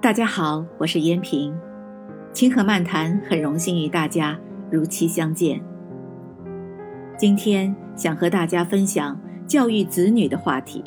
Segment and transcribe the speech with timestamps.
[0.00, 1.54] 大家好，我是燕平，
[2.32, 4.36] 清河漫谈很荣幸与大家
[4.68, 5.62] 如期相见。
[7.16, 10.82] 今天想和大家分享教育子女的话题。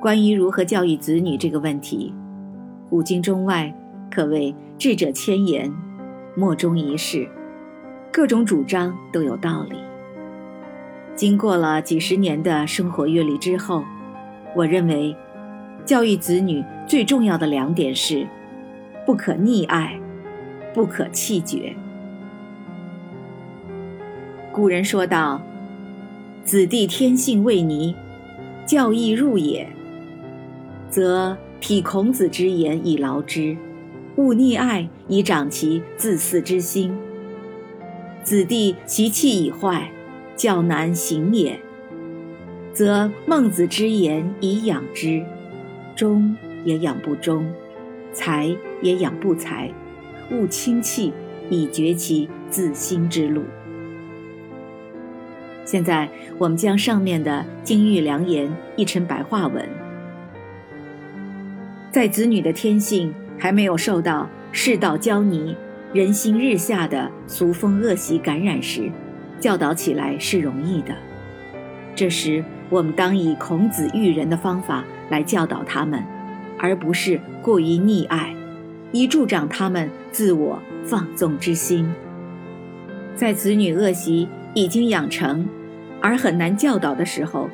[0.00, 2.14] 关于如何教育子女这个问题，
[2.88, 3.74] 古今中外
[4.10, 5.72] 可谓智者千言，
[6.34, 7.28] 莫衷一是，
[8.12, 9.76] 各种主张都有道理。
[11.14, 13.84] 经过了几十年的生活阅历之后，
[14.54, 15.16] 我认为。
[15.84, 18.26] 教育子女最重要的两点是：
[19.06, 19.96] 不可溺爱，
[20.74, 21.72] 不可气绝。
[24.50, 25.40] 古人说道
[26.42, 27.94] ：“子弟天性未泥，
[28.66, 29.64] 教亦入也。
[30.90, 33.56] 则体孔子之言以劳之，
[34.16, 36.96] 勿溺爱以长其自私之心。
[38.22, 39.90] 子弟其气已坏，
[40.36, 41.60] 教难行也。
[42.72, 45.24] 则孟子之言以养之。”
[45.96, 47.50] 忠也养不忠，
[48.12, 49.72] 才也养不才，
[50.30, 51.10] 勿轻弃，
[51.48, 53.42] 以绝其自心之路。
[55.64, 59.66] 现在，我们将上面的金玉良言译成白话文。
[61.90, 65.56] 在子女的天性还没有受到世道交泥、
[65.92, 68.90] 人心日下的俗风恶习感染时，
[69.40, 70.94] 教导起来是容易的。
[71.94, 74.84] 这时，我们当以孔子育人的方法。
[75.08, 76.02] 来教导他们，
[76.58, 78.34] 而不是过于溺爱，
[78.90, 81.88] 以助长他们自我放纵之心。
[83.14, 85.48] 在子女恶习已经养成，
[86.00, 87.48] 而很难教导的时候，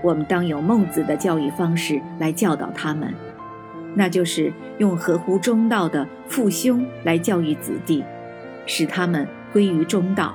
[0.00, 3.12] 我们当有孟子的教育方式来教导他们，
[3.94, 8.04] 那就是用合乎中道的父兄来教育子弟，
[8.66, 10.34] 使他们归于中道；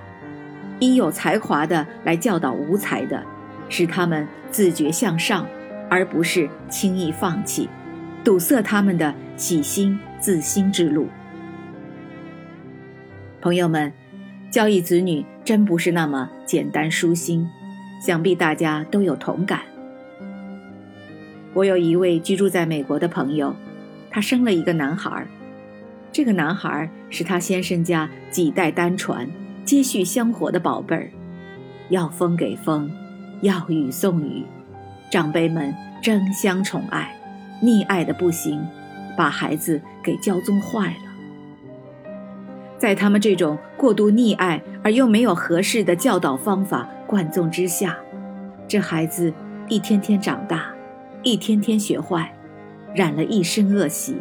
[0.79, 3.23] 以有才华的来教导无才的，
[3.69, 5.45] 使他们自觉向上。
[5.89, 7.69] 而不是轻易放弃，
[8.23, 11.07] 堵塞他们的喜心自心之路。
[13.39, 13.93] 朋友们，
[14.49, 17.47] 教育子女真不是那么简单舒心，
[18.01, 19.59] 想必大家都有同感。
[21.53, 23.55] 我有一位居住在美国的朋友，
[24.09, 25.27] 他生了一个男孩，
[26.11, 29.29] 这个男孩是他先生家几代单传、
[29.63, 31.11] 接续香火的宝贝儿，
[31.89, 32.89] 要风给风，
[33.41, 34.43] 要雨送雨。
[35.11, 35.71] 长辈们
[36.01, 37.15] 争相宠爱，
[37.61, 38.59] 溺爱的不行，
[39.15, 42.07] 把孩子给骄纵坏了。
[42.79, 47.95] 在他们这种过度溺爱而又没有合适的教导方法灌纵之下，
[48.67, 49.31] 这孩子
[49.69, 50.65] 一天天长大，
[51.23, 52.35] 一天天学坏，
[52.93, 54.17] 染了一身恶习，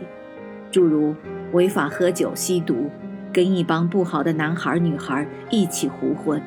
[0.70, 1.12] 诸如
[1.52, 2.88] 违法喝酒、吸毒，
[3.32, 6.40] 跟一帮不好的男孩女孩一起胡混，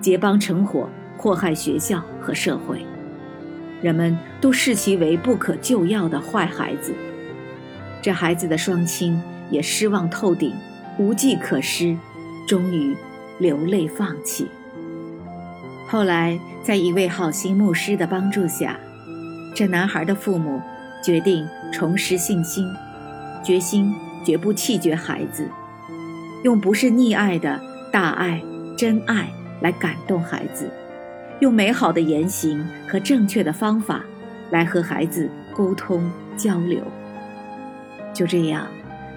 [0.00, 2.80] 结帮成伙祸害学校和社会。
[3.82, 6.94] 人们都视其为不可救药的坏孩子，
[8.00, 9.20] 这孩子的双亲
[9.50, 10.54] 也失望透顶，
[10.96, 11.96] 无计可施，
[12.46, 12.96] 终于
[13.40, 14.46] 流泪放弃。
[15.88, 18.78] 后来，在一位好心牧师的帮助下，
[19.58, 20.62] 这男孩的父母
[21.02, 22.72] 决定重拾信心，
[23.42, 23.92] 决心
[24.24, 25.48] 绝不弃绝孩子，
[26.44, 27.60] 用不是溺爱的
[27.90, 28.40] 大爱、
[28.76, 29.28] 真爱
[29.60, 30.70] 来感动孩子。
[31.40, 34.04] 用美好的言行和正确的方法，
[34.52, 36.80] 来和孩子沟通交流。
[38.14, 38.64] 就这样，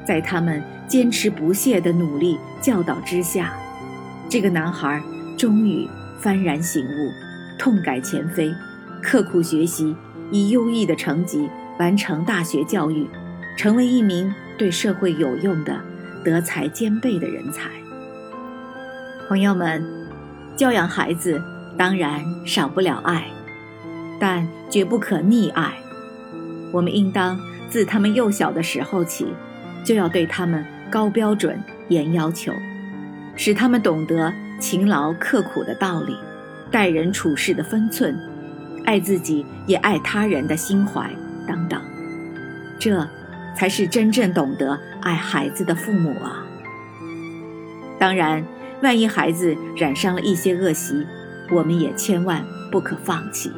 [0.03, 3.53] 在他们坚持不懈的努力教导之下，
[4.28, 5.00] 这个男孩
[5.38, 5.88] 终于
[6.19, 7.12] 幡然醒悟，
[7.59, 8.52] 痛改前非，
[9.03, 9.96] 刻苦学习，
[10.31, 11.47] 以优异的成绩
[11.77, 13.07] 完成大学教育，
[13.55, 15.79] 成为一名对社会有用的、
[16.25, 17.69] 德才兼备的人才。
[19.27, 19.83] 朋友们，
[20.55, 21.39] 教养孩子。
[21.77, 23.25] 当然少不了爱，
[24.19, 25.73] 但绝不可溺爱。
[26.71, 29.25] 我们应当自他们幼小的时候起，
[29.83, 32.51] 就要对他们高标准、严要求，
[33.35, 36.16] 使他们懂得勤劳刻苦的道理，
[36.69, 38.16] 待人处事的分寸，
[38.85, 41.09] 爱自己也爱他人的心怀
[41.47, 41.81] 等等。
[42.79, 43.07] 这，
[43.55, 46.45] 才是真正懂得爱孩子的父母啊。
[47.99, 48.43] 当然，
[48.81, 51.05] 万一孩子染上了一些恶习，
[51.51, 53.51] 我们也千万不可放弃，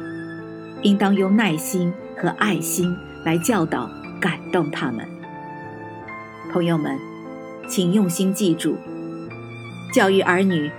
[0.82, 2.94] 应当用耐心和爱心
[3.24, 3.88] 来教导、
[4.20, 5.08] 感动他们。
[6.52, 6.98] 朋友们，
[7.66, 8.76] 请用心记住，
[9.94, 10.70] 教育儿女，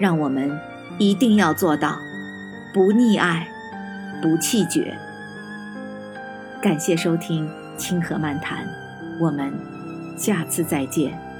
[0.00, 0.50] 让我们
[0.98, 1.96] 一定要做到
[2.74, 3.48] 不溺爱、
[4.22, 4.96] 不气绝。
[6.62, 7.46] 感谢收听
[7.76, 8.64] 《清河漫谈》，
[9.18, 9.52] 我们
[10.16, 11.31] 下次再见。